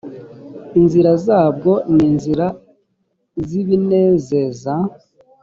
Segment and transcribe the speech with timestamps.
[0.79, 2.45] inzira zabwo ni inzira
[3.47, 4.73] z’ ibinezeza.